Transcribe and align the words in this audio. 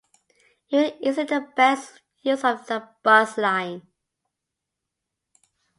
It 0.71 0.75
really 0.75 1.07
isn’t 1.09 1.29
the 1.29 1.41
best 1.55 2.01
use 2.23 2.43
of 2.43 2.65
that 2.65 3.03
bus 3.03 3.37
line. 3.37 3.83